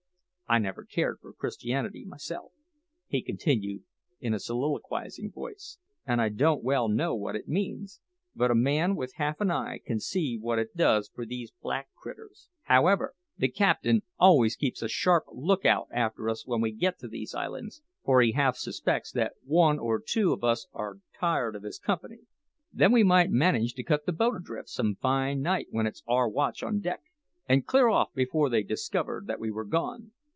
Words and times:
I 0.49 0.59
never 0.59 0.83
cared 0.83 1.19
for 1.21 1.31
Christianity 1.31 2.03
myself," 2.03 2.51
he 3.07 3.21
continued 3.21 3.83
in 4.19 4.33
a 4.33 4.39
soliloquising 4.41 5.31
voice, 5.31 5.77
"and 6.05 6.19
I 6.19 6.27
don't 6.27 6.61
well 6.61 6.89
know 6.89 7.15
what 7.15 7.37
it 7.37 7.47
means; 7.47 8.01
but 8.35 8.51
a 8.51 8.53
man 8.53 8.97
with 8.97 9.13
half 9.15 9.39
an 9.39 9.49
eye 9.49 9.79
can 9.85 10.01
see 10.01 10.37
what 10.37 10.59
it 10.59 10.75
does 10.75 11.07
for 11.07 11.25
these 11.25 11.53
black 11.61 11.87
critters. 11.95 12.49
However, 12.63 13.13
the 13.37 13.47
captain 13.47 14.01
always 14.19 14.57
keeps 14.57 14.81
a 14.81 14.89
sharp 14.89 15.23
lookout 15.31 15.87
after 15.93 16.27
us 16.27 16.45
when 16.45 16.59
we 16.59 16.73
get 16.73 16.99
to 16.99 17.07
these 17.07 17.33
islands, 17.33 17.81
for 18.03 18.21
he 18.21 18.33
half 18.33 18.57
suspects 18.57 19.13
that 19.13 19.35
one 19.45 19.79
or 19.79 20.03
two 20.05 20.33
o' 20.33 20.45
us 20.47 20.67
are 20.73 20.99
tired 21.17 21.55
of 21.55 21.63
his 21.63 21.79
company. 21.79 22.23
Then 22.73 22.91
we 22.91 23.03
might 23.05 23.31
manage 23.31 23.73
to 23.75 23.83
cut 23.83 24.05
the 24.05 24.11
boat 24.11 24.35
adrift 24.35 24.67
some 24.67 24.95
fine 24.95 25.39
night 25.41 25.67
when 25.71 25.87
it's 25.87 26.03
our 26.09 26.27
watch 26.27 26.61
on 26.61 26.81
deck, 26.81 27.03
and 27.47 27.65
clear 27.65 27.87
off 27.87 28.11
before 28.13 28.49
they 28.49 28.63
discovered 28.63 29.27
that 29.27 29.39
we 29.39 29.49
were 29.49 29.63
gone. 29.63 30.11